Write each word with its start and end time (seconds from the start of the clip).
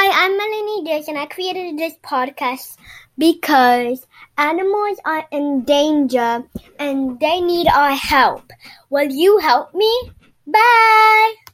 Hi, 0.00 0.14
I'm 0.14 0.36
Melanie 0.38 0.84
Dish, 0.84 1.08
and 1.08 1.18
I 1.18 1.26
created 1.26 1.76
this 1.76 1.94
podcast 2.04 2.76
because 3.18 4.06
animals 4.38 4.98
are 5.04 5.26
in 5.32 5.64
danger 5.64 6.44
and 6.78 7.18
they 7.18 7.40
need 7.40 7.66
our 7.66 7.90
help. 7.90 8.52
Will 8.90 9.10
you 9.10 9.38
help 9.38 9.74
me? 9.74 9.90
Bye! 10.46 10.97